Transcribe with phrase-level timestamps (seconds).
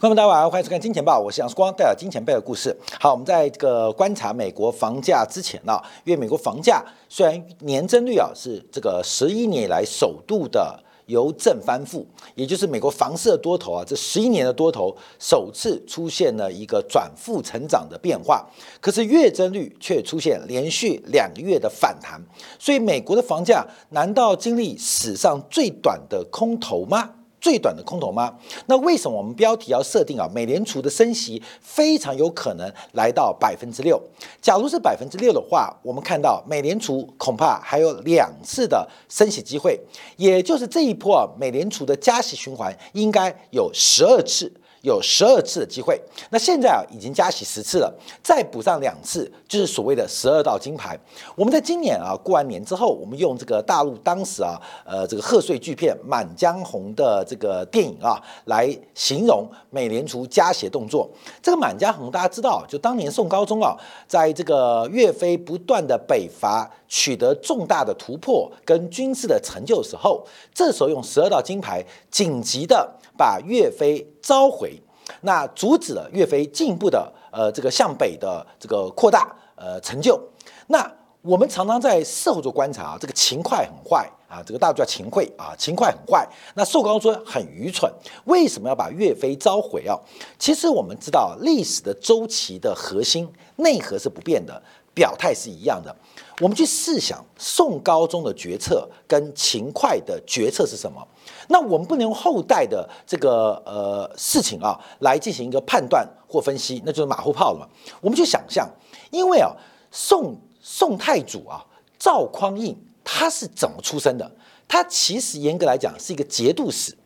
[0.00, 2.72] 观众大家好，欢迎收看《金钱报》，我是杨光，带来金钱背的故事。
[3.00, 12.06] 好，我们在这个观察美国房价之前呢，因为美国房价虽然年增率啊是这个十一年以来首度的由正翻负，
[12.36, 18.48] 也就是美国房市的多头啊，这十一年的多头首次出现了一个转负成长的变化，
[18.80, 22.22] 可是月增率却出现连续两个月的反弹，
[22.56, 27.14] 所以美国的房价难道经历史上最短的空头吗？
[27.40, 28.34] 最短的空头吗？
[28.66, 30.28] 那为什么我们标题要设定啊？
[30.34, 34.00] 美联储的升息非常有可能来到百分之六。
[34.40, 39.78] 假如是百分之六的话，我们看到美联储恐怕还有两次的升息机会，
[40.16, 44.52] 也就是这一波啊，美联储的加息循环应该有十二次。
[44.88, 50.98] 有十二次的机会，那现在啊已经加息十次了，再补上两次，就是所谓的十二道金牌。
[51.36, 61.08] 我们在今年啊过完年之后，我们用这个大陆当时啊呃这个贺岁巨片《满江红》的这个电影啊来形容美联储加息动作。
[61.42, 72.94] 这个《满江红》大家知道，就当年宋高宗啊，在这个岳飞不断的北伐，取得重大的突破跟军事的成就的时候，这时候用十二道金牌紧急的。
[73.18, 74.78] 把岳飞召回，
[75.22, 80.20] 那阻止了岳飞进一步的呃这个向北的这个扩大呃成就。
[80.66, 80.86] 那
[81.22, 86.28] 我们常常在事后做观察啊，这个秦快很坏啊，这个大家叫秦桧啊，秦快很坏。
[86.54, 87.90] 那寿高说很愚蠢，
[88.26, 89.98] 为什么要把岳飞召回啊？
[90.38, 94.62] 其实我们知道历史的周期的核心内核是不变的，
[94.92, 95.96] 表态是一样的。
[96.40, 101.06] 我们去试想宋高宗的决策跟勤快的决策是什么？
[101.48, 107.66] 那我们不能用后代的这个呃事情啊来进行一个判断或分析，那就是马后炮了嘛。
[108.00, 108.68] 我们去想象，
[109.10, 109.50] 因为啊
[109.90, 111.64] 宋宋太祖啊
[111.98, 114.30] 赵匡胤他是怎么出生的？
[114.68, 116.96] 他其实严格来讲是一个节度使。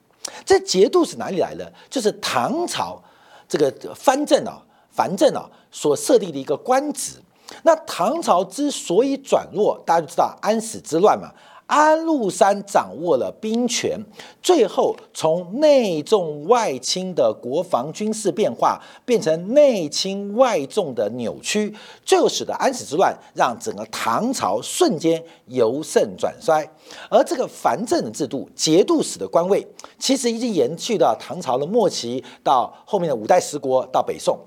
[0.44, 1.72] 这节度使哪里来的？
[1.88, 3.02] 就是唐朝
[3.48, 7.14] 这个藩镇啊藩镇啊所设立的一个官职。
[7.62, 11.30] 那唐朝之所以转弱，大家就知道安史之乱嘛。
[11.66, 13.98] 安禄山掌握了兵权，
[14.42, 21.74] 最后从内重外轻的国防军事变化，变成内轻外重的扭曲，
[22.04, 26.68] 最后使得安史之乱让整个唐朝瞬间由盛转衰。
[27.08, 29.66] 而这个藩镇制度、节度使的官位，
[29.98, 34.38] 其实已经延续到唐朝的末期，到后面的五代十国，到北宋。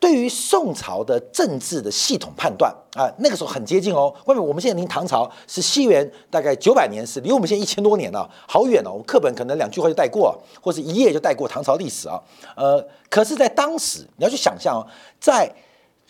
[0.00, 4.14] 对于宋朝的政治的系统判断啊，那个时候很接近哦。
[4.26, 8.90] 外面我们现在离唐朝是西元大概九百年，是离我们现在一千多年了，好远哦。
[8.92, 12.22] 我们课本可能两句话就带过，或是一页就带过唐朝历史啊。
[12.54, 14.86] 呃，可是，在当时你要去想象哦，
[15.18, 15.52] 在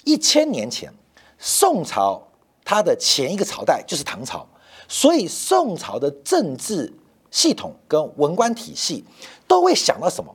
[0.05, 0.93] 一千年前，
[1.39, 2.23] 宋朝
[2.65, 4.47] 它的前一个朝代就是唐朝，
[4.87, 6.93] 所以宋朝的政治
[7.31, 9.05] 系统跟文官体系
[9.47, 10.35] 都会想到什么？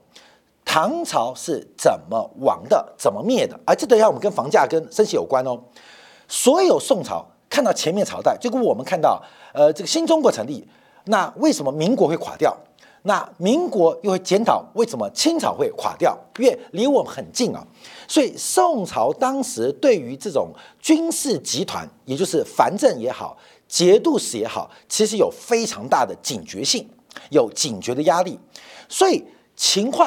[0.74, 2.84] 唐朝是怎么亡的？
[2.98, 3.56] 怎么灭的？
[3.64, 5.56] 而这等一下我们跟房价跟升息有关哦。
[6.26, 10.66] 所有宋朝看到前面朝代，就跟我们看到呃这个新中国成立，
[11.04, 12.52] 那为什么民国会垮掉？
[13.02, 16.18] 那民国又会检讨为什么清朝会垮掉？
[16.40, 17.64] 因为离我们很近啊。
[18.08, 20.48] 所以宋朝当时对于这种
[20.80, 23.36] 军事集团，也就是藩镇也好，
[23.68, 26.90] 节度使也好，其实有非常大的警觉性，
[27.30, 28.36] 有警觉的压力。
[28.88, 29.24] 所以
[29.54, 30.04] 秦桧。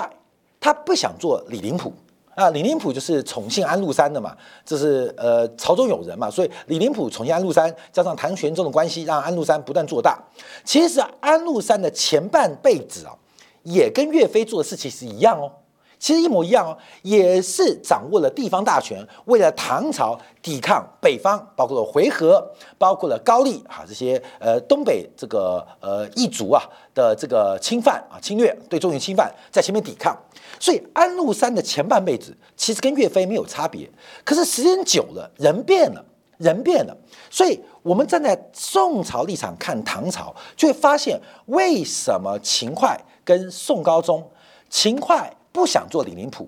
[0.60, 1.94] 他不想做李林甫
[2.36, 10.20] 啊，李林甫就是宠幸安禄山的嘛，这是呃朝中有人嘛，所以李林甫宠幸安禄山，加上唐玄宗的关系，让安禄山不断做大。
[10.64, 13.16] 其实安禄山的前半辈子啊，
[13.64, 15.52] 也跟岳飞做的事情是一样哦。
[15.98, 22.40] 其实一模一样哦，也是掌握了地方大权，为了唐朝抵抗北方，包括了回纥，
[22.78, 26.62] 包括了高丽啊这些呃东北这个呃异族啊
[26.94, 30.16] 的这个侵犯啊侵略，对中原侵犯，在前面抵抗。
[30.60, 33.90] 所以安禄山的前半辈子其实跟岳飞没有差别，
[34.24, 36.04] 可是时间久了，人变了，
[36.38, 36.98] 人变了。
[37.30, 44.30] 所以我们站在宋朝立场看唐朝，就会发现为什么秦桧跟宋高宗，
[44.70, 45.34] 秦桧。
[45.50, 46.48] 不想做李林甫，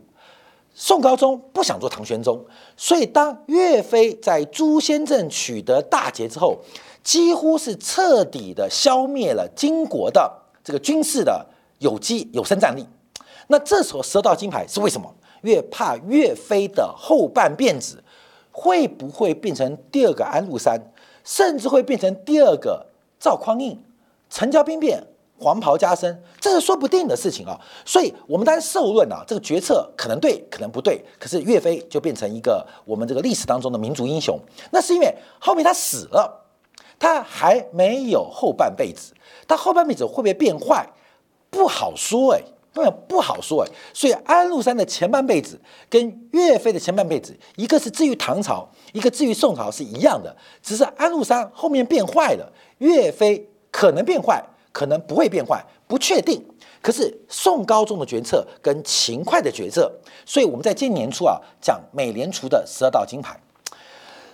[0.72, 2.46] 宋高宗不想做唐玄宗，
[2.78, 6.60] 所以当岳飞在朱仙镇取得大捷之后，
[7.04, 10.32] 几乎是彻底的消灭了金国的
[10.64, 11.44] 这个军事的
[11.80, 12.86] 有机有生战力。
[13.52, 15.14] 那这时候十道金牌是为什么？
[15.42, 18.04] 越怕岳飞的后半辫子
[18.52, 20.80] 会不会变成第二个安禄山，
[21.24, 22.86] 甚至会变成第二个
[23.20, 23.78] 赵匡胤？
[24.30, 25.04] 陈桥兵变。
[25.42, 27.58] 黄袍加身，这是说不定的事情啊！
[27.86, 31.02] 所以，我们当然受论啊，这个决策可能对，可能不对。
[31.18, 34.38] 可是岳飞就变成一个我们这个历史当中的民族英雄，
[34.70, 36.46] 那是因为后面他死了，
[37.00, 39.14] 他还没有后半辈子，
[39.48, 40.86] 他后半辈子会不会变坏，
[41.50, 42.44] 不好说哎，
[42.74, 43.72] 那不好说哎。
[43.94, 56.46] 所以安禄山的前半辈子跟岳飞的前半辈子，一个是至于唐朝，一个至于宋朝是一样的，只是安禄山后面变坏了，岳飞可能变坏，可能不会变坏，不确定。
[56.82, 59.92] 可是宋高宗的决策跟秦桧的决策，
[60.26, 63.38] 所以我们在今年初啊讲美联储的十二道金牌，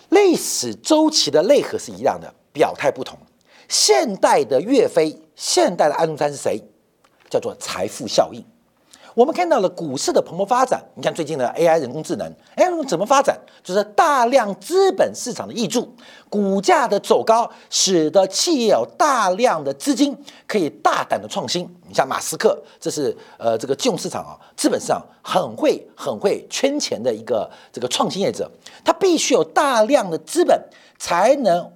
[0.09, 3.17] 历史周期的内核是一样的，表态不同。
[3.67, 6.61] 现代的岳飞，现代的安禄山是谁？
[7.29, 8.43] 叫做财富效应。
[9.13, 10.83] 我们看到了股市的蓬勃发展。
[10.93, 13.39] 你看最近的 AI 人工智能，AI 怎么发展？
[13.63, 15.95] 就是大量资本市场的挹注，
[16.29, 20.13] 股价的走高，使得企业有大量的资金
[20.45, 21.63] 可以大胆的创新。
[21.87, 28.51] 你像马斯克，这是呃这个金融市场啊，资本市场很会很会圈钱的一个这个创新业者，
[28.83, 30.61] 他必须有大量的资本
[30.99, 31.71] 才能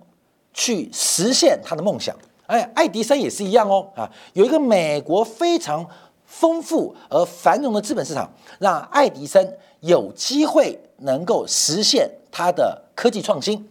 [0.54, 2.14] 去实现他的梦想。
[2.50, 5.88] 哎，爱迪生也是一样哦啊，有一个美国非常。
[6.32, 13.68] 丰富而繁荣的资本市场，让爱迪生有机会能够实现他的科技创新。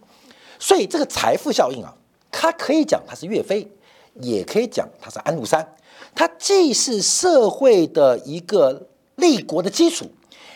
[0.59, 1.95] 所以这个财富效应啊，
[2.29, 3.65] 它可以讲它是岳飞，
[4.15, 5.65] 也可以讲它是安禄山。
[6.13, 8.85] 它既是社会的一个
[9.15, 10.05] 立国的基础，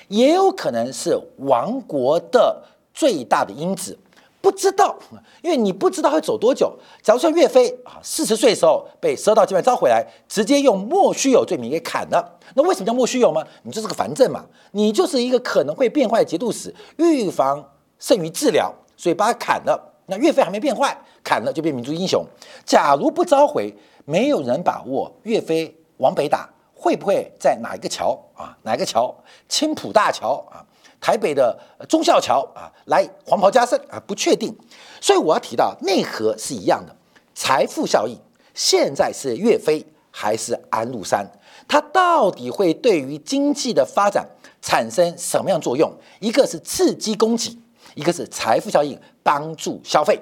[0.10, 2.62] 也有可能是亡国的
[2.94, 3.98] 最大的因子。
[4.44, 4.94] 不知道，
[5.42, 6.78] 因为你不知道会走多久。
[7.02, 12.38] 假如说岳飞啊，四十岁的时候被十二道金牌召回来，直接用莫须有罪名给砍了。
[12.54, 13.42] 那为什么叫莫须有吗？
[13.62, 17.64] 你就是个反正嘛，你就是一个可能会变坏的节度使，预防
[18.00, 19.94] 胜于治疗，所以把他砍了。
[20.08, 20.94] 那岳飞还没变坏，
[21.24, 22.22] 砍了就变民族英雄。
[22.66, 23.74] 假如不召回，
[24.04, 28.58] 没有人把握岳飞往北打会不会在哪一个桥啊？
[28.64, 29.16] 哪个桥？
[29.48, 30.60] 青浦大桥啊？
[31.04, 31.60] 台北的
[31.90, 34.58] 忠孝桥啊，来黄袍加身啊，不确定，
[35.02, 36.96] 所以我要提到内核是一样的，
[37.36, 38.18] 财富效应
[38.54, 41.30] 现在是岳飞还是安禄山，
[41.68, 44.26] 它到底会对于经济的发展
[44.62, 45.92] 产生什么样作用？
[46.22, 47.60] 一个是刺激供给，
[47.96, 50.18] 一个是财富效应帮助消费。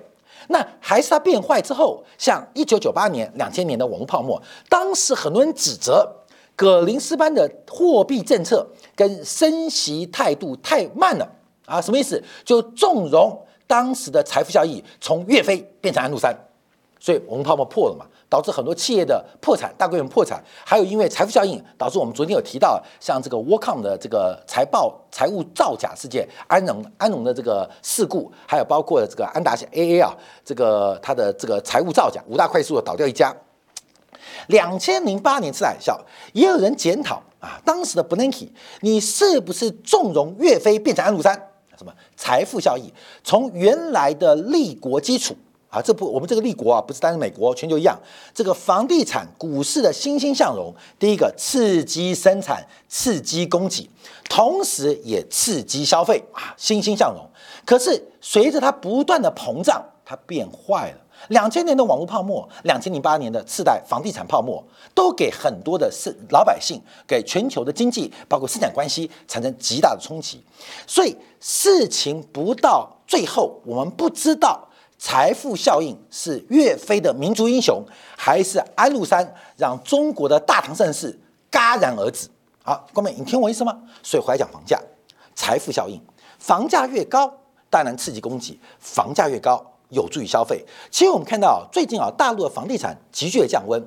[0.48, 6.18] 那还是它变坏之后，像一九九八年、两千年的网络泡沫，当时很多人指责。
[6.56, 11.28] 葛林斯潘的货币政策跟升息态度太慢了
[11.66, 12.22] 啊，什么意思？
[12.44, 16.36] 就纵容当时的财富效益从岳飞变成安禄山，
[17.00, 20.44] 所以我们泡沫破了嘛，导致很多企业的破产，大规模破产。
[20.66, 30.14] 还有因为财富效应导致我们昨天有提到，像这个 w o r k o m 的这个财报财务造假事件，安荣安荣的这个事故，还有包括这个安达 AA 啊，
[30.44, 33.34] 这个它的这个财务造假，五大快速的倒掉一家。
[34.48, 36.00] 两千零八年次海啸，
[36.34, 38.52] 也有人检讨啊，当时的 b l i n k y
[38.82, 41.40] 你是不是纵容岳飞变成安禄山？
[41.78, 42.94] 什么财富效益？
[43.24, 45.36] 从原来的立国基础
[45.70, 48.00] 啊，这不，我们这个立国啊，不是单是美国，全球一样。
[48.34, 53.90] 这个房地产、股市的欣欣向荣，第一个刺激生产、刺激供给，
[54.30, 57.26] 同时也刺激消费啊，欣欣向荣。
[57.66, 60.98] 可是随着它不断的膨胀，它变坏了。
[61.28, 64.64] 两千年的网络泡沫，两千零八年的次贷房地产泡沫，
[64.96, 70.44] 都给很多的是老百姓，给全球的经济，包括生产关系产生极大的冲击。
[70.88, 74.68] 所以事情不到最后，我们不知道
[74.98, 77.84] 财富效应是岳飞的民族英雄，
[78.18, 81.20] 还是安禄山让中国的大唐盛世
[81.52, 82.28] 戛然而止。
[82.64, 83.80] 好，各位，你听我意思吗？
[84.02, 84.80] 所以回来讲房价，
[85.36, 86.02] 财富效应，
[86.40, 87.32] 房价越高，
[87.72, 89.66] 当然刺激供给，房价越高。
[89.94, 90.66] 有助于消费。
[90.90, 93.84] 其实我们看到最近啊，大陆的房地产急剧的降温，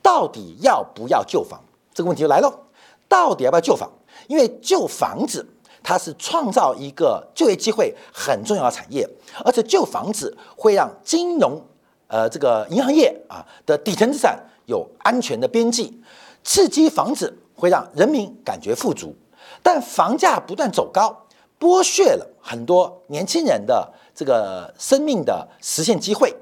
[0.00, 1.60] 到底要不要旧房？
[1.92, 2.60] 这个问题就来了。
[3.08, 3.90] 到底要不要旧房？
[4.28, 5.44] 因为旧房子
[5.82, 9.04] 它是创造一个就业机会很重要的产业，
[9.44, 11.60] 而且旧房子会让金融
[12.06, 16.00] 呃这个银行业啊的底层资产有安全的边际，
[16.44, 19.12] 刺激房子会让人民感觉富足。
[19.60, 21.26] 但房价不断走高，
[21.58, 23.92] 剥削了很多年轻人的。
[24.14, 26.34] 这个生命的实现机会，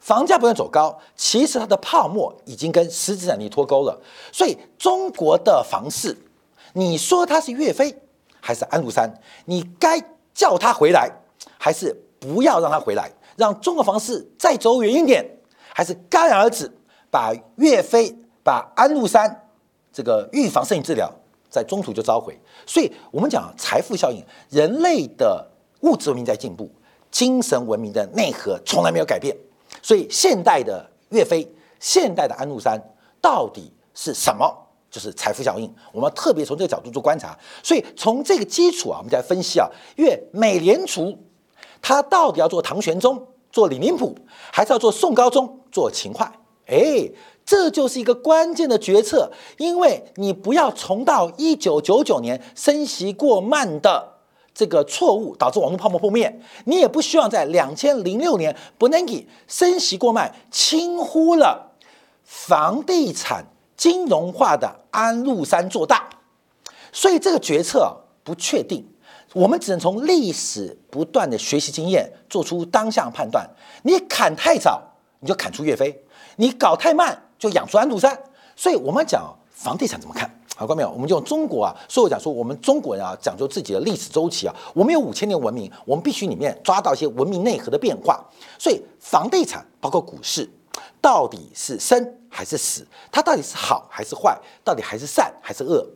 [0.00, 4.00] 房价不断走高，其实它的泡沫已经跟实质能力脱钩了。
[4.32, 6.16] 所以中国的房市，
[6.72, 7.94] 你说它是岳飞
[8.40, 9.12] 还是安禄山？
[9.44, 11.10] 你该叫他回来，
[11.58, 13.12] 还是不要让他回来？
[13.36, 15.22] 让中国房市再走远一点，
[15.74, 16.72] 还是戛然而止？
[17.10, 19.48] 把岳飞、把安禄山
[19.92, 21.12] 这个预防胜于治疗，
[21.50, 22.38] 在中途就召回。
[22.66, 25.46] 所以我们讲财富效应，人类的
[25.80, 26.70] 物质文明在进步。
[27.10, 29.34] 精神文明的内核从来没有改变，
[29.80, 31.50] 所以现代的岳飞、
[31.80, 32.78] 现代的安禄山
[33.18, 34.54] 到底是什么？
[34.90, 35.74] 就是财富效应。
[35.90, 41.18] 我们特别从这个角度做观察，所以从这个基础啊，我们再分析啊，因为美联储
[41.80, 44.14] 它到底要做唐玄宗、做李林甫，
[44.52, 46.30] 还是要做宋高宗、做秦桧？
[46.66, 47.10] 哎，
[47.48, 54.16] 这就是一个关键的决策，因为你不要重蹈一九九九年升息过慢的
[54.54, 56.42] 这个错误，导致网络泡沫破灭。
[56.66, 61.72] 你也不希望在两千零六年不能给升息过慢，轻忽了
[62.22, 63.46] 房地产
[63.78, 66.06] 金融化的安禄山做大。
[66.92, 68.86] 所以这个决策不确定，
[69.32, 73.48] 我们只能从历史不断的学习经验，做出当下判断。
[73.84, 74.82] 你砍太早，
[75.20, 75.90] 你就砍出岳飞；
[76.36, 77.24] 你搞太慢。
[77.38, 78.10] 就养出安徒生，
[78.56, 80.28] 所以我们讲房地产怎么看？
[80.56, 80.90] 好，看没有？
[80.90, 88.24] 我们用中国啊，所以我讲说，我们中国人啊，讲究自己的历史周期啊，我们有五千年文明，我们必须里面抓到一些文明内核的变化。
[88.58, 90.50] 所以房地产包括股市，
[91.00, 92.84] 到底是生还是死？
[93.12, 94.36] 它到底是好还是坏？
[94.64, 95.86] 到底还是善还是恶？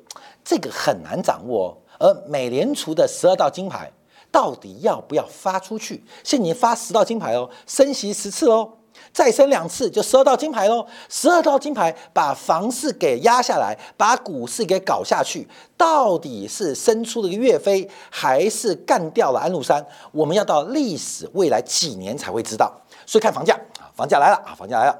[0.44, 1.76] 这个很难掌握哦。
[1.98, 3.90] 而美联储的十二道金牌
[4.30, 6.04] 到底要不要发出去？
[6.22, 8.74] 现在你发十道金牌哦，升息十次哦。
[9.12, 19.84] 再升两次就十二道金牌喽，十二道金牌把房市给压下来，把股市给搞下去，到底是生出了个岳飞，还是干掉了安禄山？
[20.12, 22.72] 我们要到历史未来几年才会知道。
[23.04, 24.98] 所以看房价啊，房价来了啊，房价来了。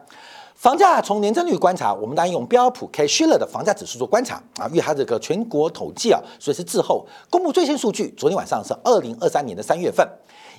[0.54, 8.14] 房价从年增率观察，我们当然用标普 K s h i l l e r 的房价指数做观察啊，因为它这个全国统计啊，所以是滞后公布最新数据。
[8.16, 10.06] 昨天晚上是二零二三年的三月份，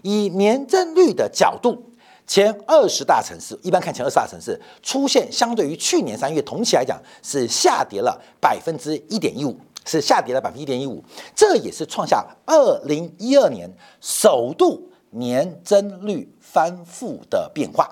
[0.01, 1.92] 以年增率的角度。
[2.25, 11.03] 前二十大城市，一般看前二十大城市出现相对于去年三月同期来讲是下跌了百分之一点一五，是下跌了百分之一点一五，
[11.35, 17.89] 这也是创下二零一二年首度年增率翻负的变化，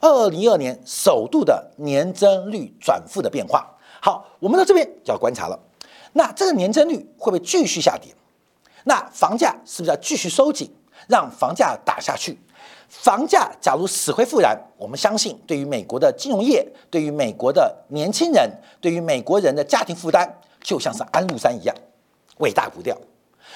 [0.00, 3.76] 二零一二年首度的年增率转负的变化。
[4.00, 5.58] 好，我们到这边就要观察了，
[6.12, 8.14] 那这个年增率会不会继续下跌？
[8.84, 10.72] 那房价是不是要继续收紧，
[11.08, 12.38] 让房价打下去？
[12.92, 20.30] 房价假如死灰复燃，我们相信对于美国的金融业，对于美国的年轻人，对于美国人的家庭负担，
[20.62, 21.74] 就像是安禄山一样，
[22.38, 22.96] 伟大不掉。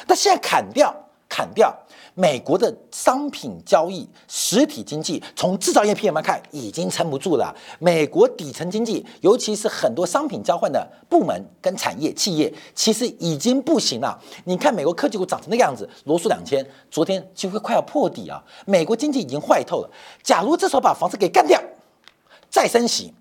[0.07, 0.95] 但现在砍掉。
[1.29, 1.77] 砍掉
[2.19, 7.55] 美国的商品交易，实体经济从制造业 PMI 看已经撑不住了。
[7.79, 14.19] 美国底层经济，尤其是很多商品交换的部门跟产业企业，其实已经不行了。
[14.45, 18.43] 你看美国科技股涨成那个样子，罗素两千昨天几乎快要破底啊！
[18.65, 19.91] 美国经济已经坏透了。
[20.23, 21.63] 假如这时候把房子给干掉，
[22.49, 23.13] 再升息，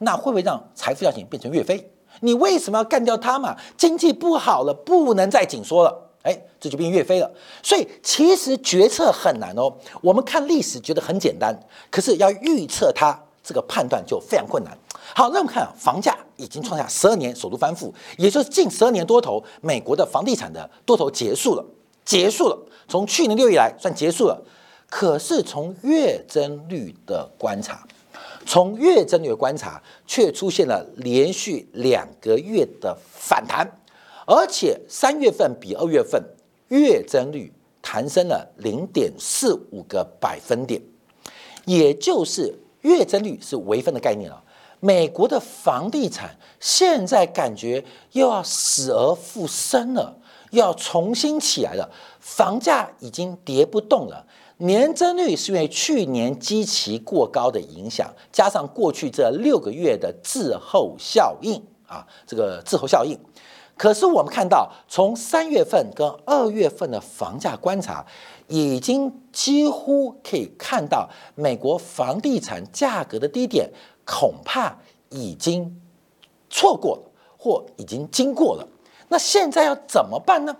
[0.00, 1.90] 那会不会让财富效应变成岳飞？
[2.20, 3.56] 你为什么要干掉它嘛？
[3.78, 6.01] 经济不好了，不能再紧缩了。
[6.22, 7.30] 哎，这就变岳飞了。
[7.62, 9.72] 所以其实决策很难哦。
[10.00, 11.58] 我们看历史觉得很简单，
[11.90, 14.76] 可是要预测它这个判断就非常困难。
[15.14, 21.64] 好，那我们看，房价已经创下十二年首度翻覆，也就是近十二年多头，美国的房地产的多头结束了，
[22.04, 22.58] 结束了。
[22.88, 24.42] 从去年六月来算结束了。
[24.88, 27.82] 可是从月增率的观察，
[28.44, 33.66] 从月增率的观察，却出现了连续两个月的反弹。
[34.26, 36.22] 而且三月份比二月份
[36.68, 40.80] 月增率弹升了零点四五个百分点，
[41.64, 44.42] 也就是月增率是微分的概念了。
[44.80, 50.18] 美国的房地产现在感觉又要死而复生了，
[50.50, 51.88] 又要重新起来了。
[52.18, 54.26] 房价已经跌不动了，
[54.56, 63.18] 年增率是因为去年基期过高的影响，加上过去这六个月的滞后效应啊，这个滞后效应。
[63.76, 68.04] 可是我们看到，从三月份跟二月份的房价观察，
[68.46, 73.68] 已经几乎可以看到美国房地产价格的低点，
[74.04, 74.76] 恐怕
[75.08, 75.80] 已经
[76.48, 77.02] 错过了，
[77.36, 78.68] 或已经经过了。
[79.08, 80.54] 那现在要怎么办呢？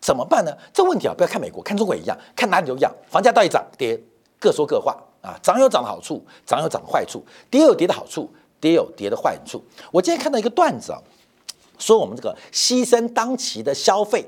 [0.00, 0.56] 怎么办呢？
[0.72, 2.94] 这问题啊，不要看美国，看中国也一样，看哪里都一样。
[3.08, 4.00] 房价到底涨跌，
[4.38, 5.36] 各说各话啊。
[5.42, 9.60] 涨有涨的好处，涨有涨的坏处，跌有跌的好处，跌有跌的坏处。
[9.90, 11.00] 我今天看到一个段子啊。
[11.80, 14.24] 说我们这个牺牲当期的消费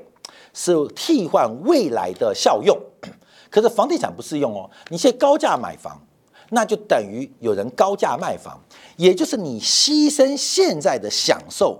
[0.53, 2.77] 是替换未来的效用，
[3.49, 4.69] 可是房地产不适用哦。
[4.89, 6.01] 你现在高价买房，
[6.49, 8.59] 那就等于有人高价卖房，
[8.97, 11.79] 也就是你牺牲现在的享受，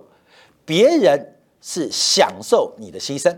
[0.63, 3.35] 别人是享受你的牺牲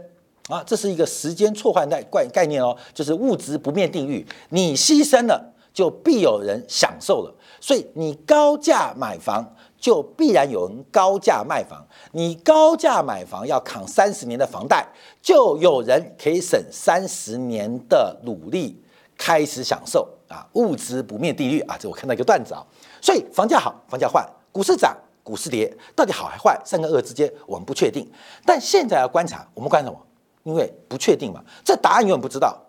[0.49, 0.61] 啊。
[0.65, 4.25] 这是一个时间错换概概概念哦，就是物质不变定律。
[4.49, 7.33] 你牺牲了，就必有人享受了。
[7.59, 9.55] 所以你高价买房。
[9.77, 14.87] 就必然有人高价卖房，你高价买房要扛三十年的房贷，
[15.21, 18.81] 就有人可以省三十年的努力
[19.17, 22.65] 开始享受啊，物质不灭定律啊，这我看到一个段子啊，
[23.01, 28.09] 所以房价好，房价坏，股市涨，股市跌，到底好还坏，三个恶之间我们不确定，
[28.45, 30.01] 但现在要观察，我们观察什么？
[30.43, 32.59] 因为不确定嘛，这答案永远不知道，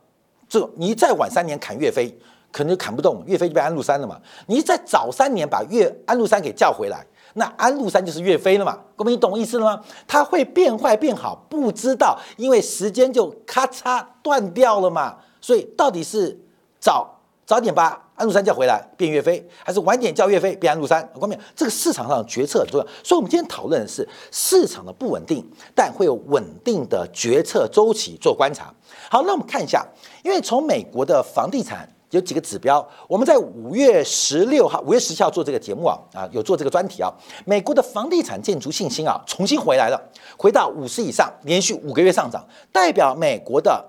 [0.49, 2.19] 这你再晚三年砍岳飞。
[2.57, 4.19] 可能就砍不动，岳飞就被安禄山了嘛。
[4.47, 8.79] 你再早三年把岳安禄山给叫回来，那安禄山就是岳飞了嘛。
[8.97, 9.83] 各位，你懂我意思了吗？
[10.09, 15.17] 他会变坏变好，不知道，因为时间就咔嚓断掉了嘛。
[15.39, 16.41] 所以到底是
[16.81, 21.07] 早早点把安禄山叫回来变岳飞，还是晚点叫岳飞变安禄山？
[21.21, 22.87] 各位，这个市场上决策很重要。
[23.05, 28.73] 所以我们今天讨论的是市场的不稳定，但会有稳定的决策周期做观察。
[29.11, 29.87] 好，那我们看一下，
[30.25, 37.13] 因为从美国的房地产有几个指标，我们在五月十六号、五月十七号做这个节目啊，啊，有做这个专题啊。
[37.45, 40.03] 美国的房地产建筑信心啊，重新回来了，
[40.39, 43.85] 回到五十以上，连续五个月上涨，代表美国的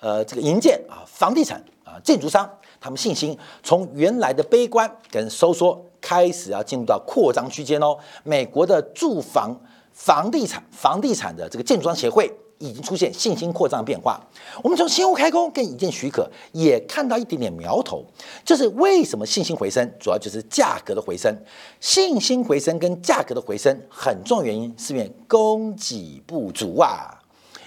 [0.00, 2.48] 呃这个营建啊，房地产啊，建筑商
[2.80, 7.96] 他们信心从原来的悲观跟收缩，开始要进入到扩张区间哦。
[8.24, 9.54] 美国的住房
[9.92, 12.34] 房地产房地产的这个建筑商协会。
[12.58, 14.20] 已经出现信心扩张变化。
[14.62, 18.04] 我们从新屋开工跟引建许可也看到一点点苗头，
[18.44, 21.34] 就是为什么信心回升，主要就是价格的回升。
[21.80, 27.22] 信心回升跟价格的回升很重要原因是因为供给不足啊，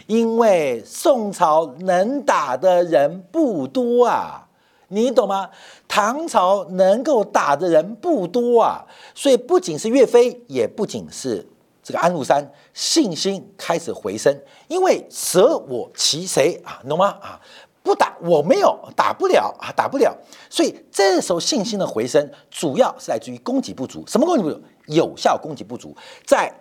[0.08, 4.48] 因为宋朝能打的人不多啊，
[4.90, 5.50] 你懂吗？
[5.88, 11.48] 唐朝能够打的人不多啊，所以不仅是岳飞，也不仅是。
[11.84, 14.36] 这个安禄山信心开始回升，
[14.68, 16.82] 因为舍我其谁啊？
[16.88, 17.08] 懂吗？
[17.22, 17.42] 啊，
[17.82, 20.16] 不打我没有打不了啊，打不了。
[20.50, 24.04] 所以这时候信心的回升，主要是来自于供给不足。
[24.06, 24.62] 什么供给不足？
[24.86, 25.96] 有效供给不足。
[26.26, 26.54] 在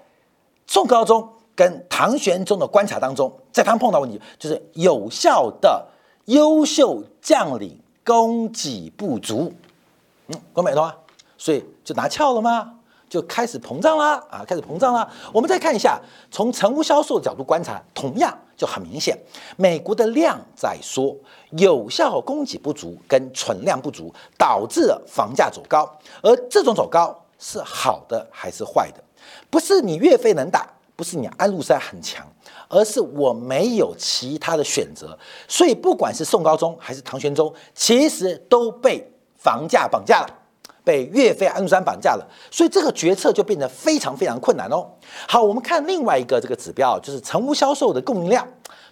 [0.66, 5.86] 宋高宗跟唐玄宗的观察当中，在他们碰到问题，就是有效的
[6.26, 9.52] 优秀将领供给不足。
[10.28, 10.94] 嗯，关美懂吗？
[11.36, 12.79] 所以就拿翘了吗？
[13.10, 15.06] 就开始膨胀啦，啊，开始膨胀啦。
[15.32, 16.00] 我们再看一下，
[16.30, 19.18] 从成屋销售的角度观察，同样就很明显，
[19.56, 21.16] 美国的量在缩，
[21.50, 25.90] 有效供给不足跟存量不足，导致了房价走高。
[26.22, 29.02] 而这种走高是好的还是坏的？
[29.50, 30.64] 不是你岳飞能打，
[30.94, 32.24] 不是你安禄山很强，
[32.68, 35.18] 而是我没有其他的选择。
[35.48, 40.36] 所以不管是宋高宗还是唐玄宗，其实都被房价绑架了。
[40.82, 44.86] 被岳飞、安禄山绑架了，所以这个决策就变得非常非常困难哦。
[45.28, 48.46] 好，我们看另外一个这个指标，就是成屋销售的供应量、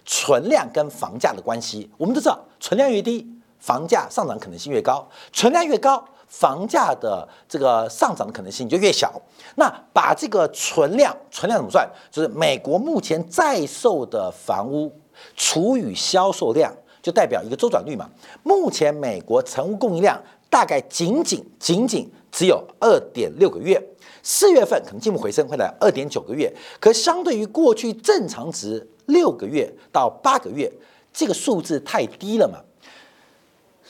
[0.05, 1.89] 存量跟房价的关系。
[1.97, 3.27] 我们都知道，存量越低，
[3.59, 9.19] 房价上涨可能性越高；存量越高，房价的这个上涨的可能性就越小。
[9.55, 11.89] 那把这个存量，存量怎么算？
[12.11, 14.93] 就是美国目前在售的房屋
[15.35, 16.71] 除以销售量，
[17.01, 18.07] 就代表一个周转率嘛。
[18.43, 20.21] 目前美国成屋供应量。
[20.49, 23.81] 大概仅仅仅仅只有二点六个月，
[24.23, 26.53] 四月份可能进一步回升，会来二点九个月。
[26.79, 30.71] 可相对于过去正常值六个月到八个月，
[31.13, 32.59] 这个数字太低了嘛？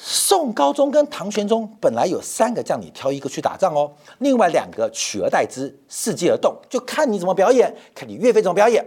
[0.02, 8.86] 宋高宗跟唐玄宗本来有三个将领挑一个去打仗哦，另外两个取而代之，伺机而动，就看你怎么表演，看你岳飞怎么表演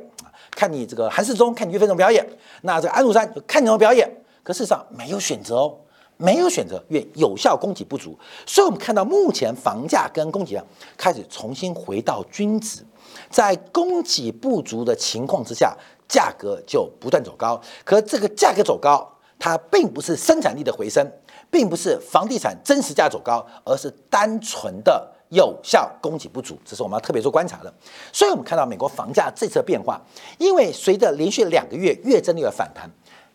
[0.52, 2.26] 看你这个韩世忠，看你岳飞怎么表演。
[2.62, 4.10] 那这个安禄山就看你怎么表演。
[4.42, 5.78] 可事实上没有选择哦。
[6.22, 10.64] 没有选择，因为有效供给不足，所以我们看到目前房价跟供给量
[10.96, 12.86] 开始重新回到均值，
[13.28, 15.76] 在供给不足的情况之下，
[16.08, 17.60] 价格就不断走高。
[17.84, 19.04] 可这个价格走高，
[19.36, 21.04] 它并不是生产力的回升，
[21.50, 27.74] 并不是房地产真实价走高，而是单纯的有效供给不足，这是我们要特别做观察的。
[28.12, 30.00] 所以我们看到美国房价这次变化，
[30.38, 32.88] 因为随着连续两个月月增率的反弹，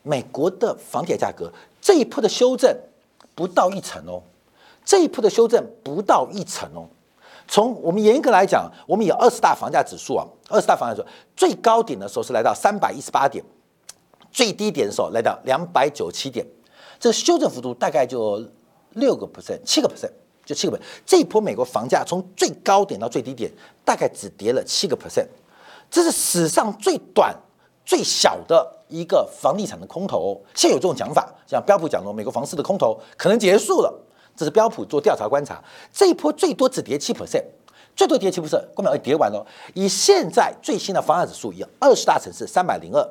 [0.03, 1.51] 美国的房地产价格。
[1.87, 2.77] 这一波的修正
[3.33, 4.21] 不到一成哦，
[4.83, 6.85] 这一波的修正不到一成哦。
[7.47, 13.41] 从我们严格来讲，我们有二十大房价指数啊，二十大房价指数最高点的时候是来到三百一十八点，
[14.29, 16.45] 最低点的时候来到两百九七点，
[16.99, 18.45] 这个修正幅度大概就
[18.95, 20.11] 六个 percent，七个 percent，
[20.45, 20.81] 就七个 percent。
[21.05, 23.49] 这一波美国房价从最高点到最低点
[23.85, 25.27] 大概只跌了七个 percent，
[25.89, 27.33] 这是史上最短。
[27.87, 34.03] 最小的一个房地产的空头，现有这种讲法，像标普讲的美国房市的空头可能结束了。
[34.35, 37.45] 这是标普做调查观察，这一波最多只跌七 percent，
[37.95, 39.47] 最多跌七 percent，后面跌完了。
[39.73, 43.09] 以现在最新的房价指数，以二十大城市三百零二，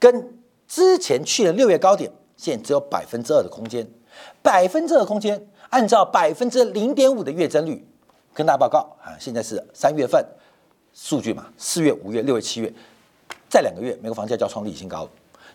[0.00, 0.36] 跟
[0.66, 3.88] 之前去年六月高点，现在只有百分之二的空间，
[4.42, 7.86] 百分之二空间，按照百分之零点五的月增率，
[8.34, 10.26] 跟大家报告啊，现在是三月份
[10.92, 12.74] 数据嘛，四月、五月、六月、七月。
[13.52, 15.06] 再两个月，美国房价就要创历史新高。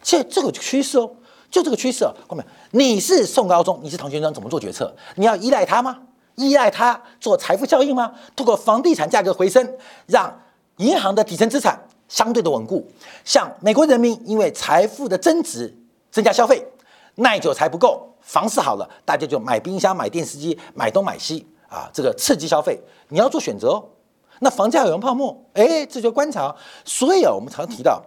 [0.03, 1.09] 现在这个趋势哦，
[1.49, 2.13] 就这个趋势哦。
[2.27, 4.95] 后面你是宋高宗，你是唐玄宗，怎么做决策？
[5.15, 5.97] 你要依赖他吗？
[6.35, 8.13] 依赖他做财富效应吗？
[8.35, 9.67] 通过房地产价格回升，
[10.05, 10.31] 让
[10.75, 12.87] 银行的底层资产相对的稳固。
[13.25, 15.75] 像美国人民因为财富的增值
[16.11, 16.63] 增加消费，
[17.15, 22.79] 耐久才不够，房市好了，大家就买冰箱、买电视机、买东买西啊，这个刺激消费，
[23.09, 23.83] 你要做选择哦。
[24.39, 26.55] 那房价有人泡沫，哎，这就观察。
[26.85, 28.01] 所以啊，我们常提到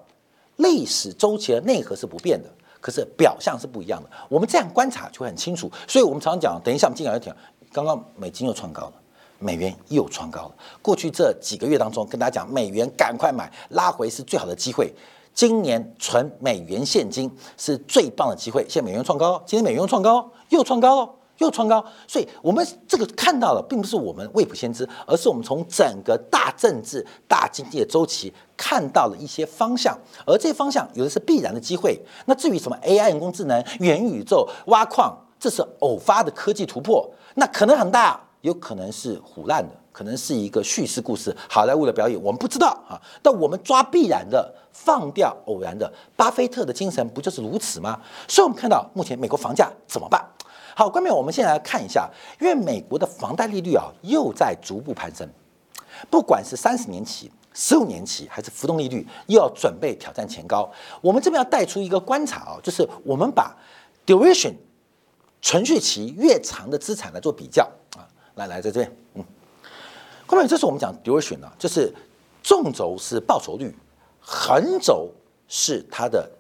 [0.57, 2.49] 历史周期的内核是不变的，
[2.81, 4.11] 可是表象是不一样的。
[4.29, 5.71] 我们这样观察就会很清楚。
[5.89, 7.35] 所以我们常常讲，等一下我们进来要讲，
[7.73, 8.93] 刚刚美金又创高了，
[9.39, 10.55] 美元又创高了。
[10.83, 14.93] 过去这几个月当中，跟大家讲，美元赶快买，拉回是最好的机会。
[15.33, 18.67] 今年存美元现金是最棒的机会。
[18.69, 21.11] 现在美元创高，今天美元又创高，又创高了。
[21.41, 31.99] 又创高，所以我们这个看到了，并不是我们未卜先知，而是我们从整个大政治、大经济的周期看到了一些方向，而这些方向有的是必然的机会。
[32.27, 43.01] 那至于什么 AI 人工智能、元宇宙、挖矿，这是偶发的科技突破，那可能很大，有可能是胡乱的，可能是一个叙事故事，好莱坞的表演，我们不知道啊。
[43.23, 47.99] 但我们抓必然的，放掉偶然的，巴菲特的精神不就是如此吗？
[48.29, 50.23] 所以，我们看到目前美国房价怎么办？
[50.75, 52.09] 好，观众，我们现在来看一下，
[52.41, 55.29] 因为美国的房贷利率啊又在逐步攀升，
[56.09, 60.71] 不管是三十年期、十五年期，还是浮动利率，又要准备挑战前高。
[61.01, 63.55] 我们这边要带出一个观察啊，就是我们把
[64.07, 64.55] duration
[65.43, 68.07] 存续期越长的资产来做比较啊，
[68.37, 69.25] 来来在这边，嗯，
[70.27, 71.93] 观众，这是我们讲 duration 啊，就是
[72.43, 73.75] 纵轴是报酬率，
[74.21, 75.11] 横轴
[75.49, 76.31] 是它的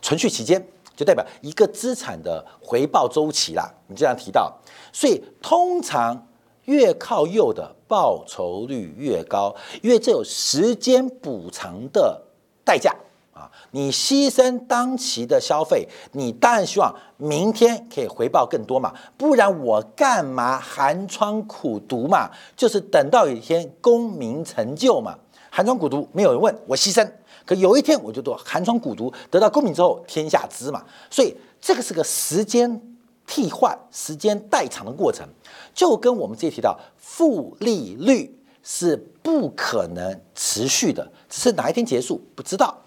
[0.00, 0.64] 存续期间。
[0.94, 4.52] 就代表一个资产的回报周期啦，你这样提到，
[4.92, 6.26] 所以通常
[6.66, 12.22] 越靠右的报酬率越高，因为这有时间补偿的
[12.64, 12.94] 代价
[13.32, 13.50] 啊。
[13.72, 22.30] 你牺牲当期的消费，你当然希望明天可以回报更多嘛，不然我干嘛寒窗苦读嘛？
[22.56, 25.18] 就是等到有一天功名成就嘛，
[25.50, 27.10] 寒窗苦读没有人问我牺牲。
[27.44, 30.84] 可有一天我就做寒窗苦读，得到功名之后，天下知嘛。
[31.10, 32.80] 所以这个是个时间
[33.26, 35.26] 替换、时间代偿的过程，
[35.74, 42.82] 就跟我们之前提到负利率是不可能持续的，只是哪一天结束不知道。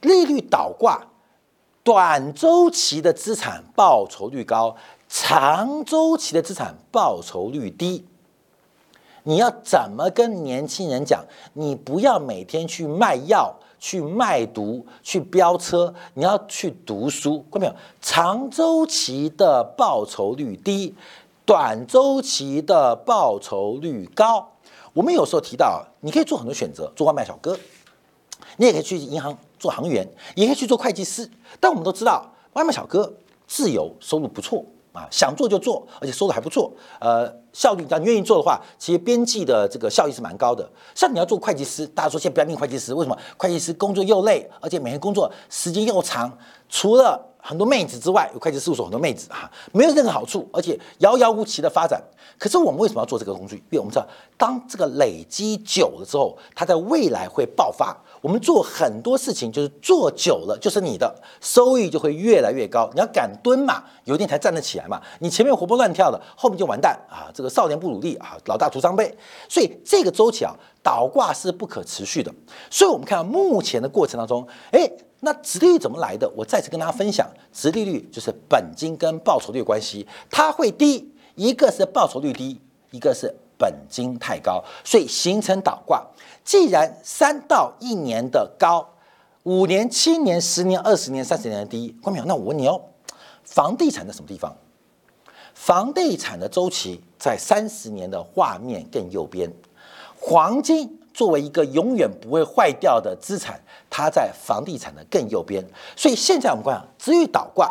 [0.00, 1.06] 利率倒挂，
[1.84, 4.76] 短周期的资产报酬率高，
[5.08, 8.06] 长周期的资产报酬率低。
[9.24, 11.24] 你要怎么跟年轻人讲？
[11.52, 17.44] 你不要每天去卖药、去卖毒、去飙车，你要去读书。
[17.50, 17.74] 看到没有？
[18.00, 20.94] 长周期的报酬率低，
[21.44, 24.48] 短周期的报酬率高。
[24.92, 27.56] 我们有时候提到，你可以做很多选择，做外卖小哥，
[28.56, 31.30] 你也可以去银行做行员，也可以去做会计师。
[31.60, 33.14] 但我们都知道，外卖小哥
[33.46, 34.64] 自由，收入不错。
[34.92, 36.70] 啊，想做就做，而且收入还不错。
[37.00, 40.68] 呃，效率，你愿意做的话，其实边际的这个效益是蛮高的。
[40.94, 43.16] 像你要做会计师，大家说现在不要念会计师，为什么？
[43.36, 46.30] 会计师工作又累，而且每天工作时间又长，
[46.68, 52.00] 除了很多妹子之外，有会计事务所很多妹子哈，没有任何好处，而且遥遥无期的发展。
[52.38, 53.56] 可是我们为什么要做这个工具？
[53.70, 57.96] 因为我们知道，当这个累积久了之后，它在未来会爆发。
[58.22, 62.88] 我们做很多事情，就是做久了就是你的收益就会越来越高。
[62.94, 65.02] 你要敢蹲嘛，有一天才站得起来嘛。
[65.18, 67.28] 你前面活蹦乱跳的，后面就完蛋啊！
[67.34, 69.14] 这个少年不努力啊，老大徒伤悲。
[69.48, 72.32] 所以这个周期啊，倒挂是不可持续的。
[72.70, 74.90] 所以我们看到目前的过程当中，哎。
[75.24, 76.28] 那殖利率怎么来的？
[76.36, 83.32] 我再次跟大家分享，殖利率就是本金跟报酬率关系，它会低，一个是报酬率低，一个是
[83.62, 86.04] 本金太高，所以形成倒挂。
[86.42, 88.84] 既然三到一年的高，
[89.44, 92.80] 五年、七年、十年、二十年、三十年的低，关淼，那我问你哦，
[93.44, 94.52] 房地产在什么地方？
[95.54, 99.48] 房地产的周期在三十年的画面更右边，
[100.18, 100.98] 黄金。
[101.14, 105.62] 作为一个永远不会坏掉的资产，它在房地产的更右边。
[105.94, 107.70] 所以现在我们观至于倒挂，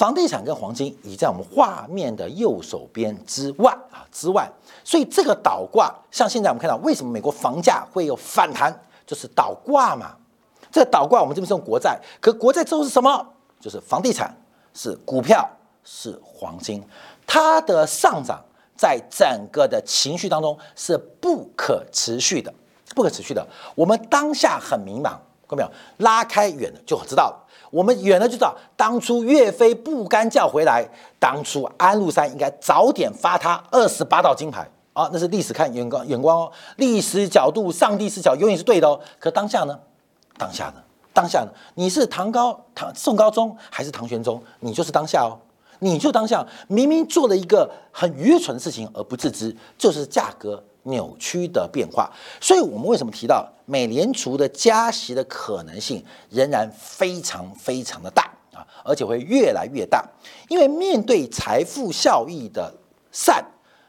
[0.00, 4.50] 房地产跟黄金已在我们画面的右手边之外啊之外。
[4.82, 8.74] 所以这个倒挂，像现在我们看到，为什么美国房价会有反弹，
[9.06, 10.16] 就是倒挂嘛。
[10.72, 13.26] 这个倒挂我们这边是用国债，可国债之后是什么？
[13.60, 14.34] 就是房地产，
[14.72, 15.46] 是股票，
[15.84, 16.82] 是黄金，
[17.26, 18.42] 它的上涨。
[18.74, 22.50] 在整个的情绪当中是不可持续的，
[22.94, 23.46] 不可持续的。
[23.74, 25.18] 我们当下很迷茫，
[25.50, 25.70] 看到没有？
[25.98, 27.46] 拉开远了就知道了。
[27.70, 30.84] 我们远了就知道，当初岳飞不甘叫回来，
[31.18, 35.08] 当初安禄山应该早点发他二十八道金牌啊！
[35.12, 38.98] 那是历史看眼光眼光哦，历史角度、上帝视角永远是对的哦。
[39.20, 39.78] 可当下呢？
[40.36, 40.82] 当下呢？
[41.12, 41.48] 当下呢？
[41.74, 44.42] 你是唐高唐宋高宗还是唐玄宗？
[44.58, 45.38] 你就是当下哦。
[45.78, 52.10] 你就当下明明做了一个很愚蠢的事情而不自知，就是价格扭曲的变化。
[52.40, 58.66] 所以，我们为什么提到美联储的加息的可能性仍然非常非常的大啊？
[58.84, 60.04] 而且会越来越大。
[60.48, 62.74] 因为面对财富效益的
[63.12, 63.44] 善，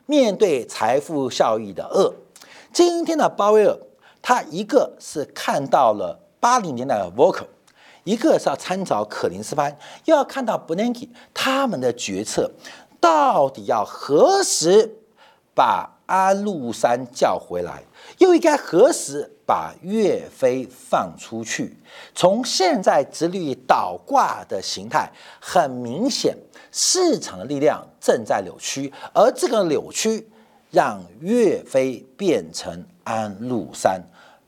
[0.06, 2.14] 面对财富效益的恶，
[2.74, 3.78] 今天的鲍威尔
[4.22, 7.48] 他一个是看到了八零年代的 Volcker，
[8.04, 12.52] 一个是要参照可林斯潘，又要看到 Bernanke 他们的决策
[13.00, 14.98] 到底要何时
[15.56, 17.82] 把安禄山叫回来，
[18.18, 19.32] 又应该何时？
[19.44, 21.76] 把岳飞放出去，
[22.16, 26.38] 从现在直立倒挂的形态，很明显，
[26.72, 30.30] 市场的力量正在扭曲，而这个扭曲
[30.70, 34.02] 让岳飞变成安禄山，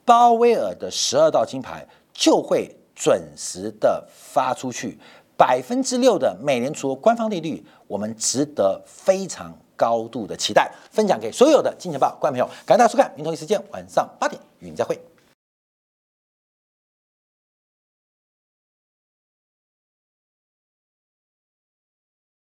[0.05, 4.97] 鲍威尔的十二道金牌就会准时的发出去，
[5.35, 14.41] 百分之六的美联储官方利率，我们值得非常高度的期待，分享给所有的金钱豹观众朋友，感谢大家收看，明天同一时间晚上八点。
[14.59, 15.12] 与您再会。